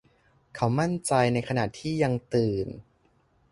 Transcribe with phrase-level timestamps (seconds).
[0.55, 2.67] เขามั่นใจในขณะที่ยังตื่น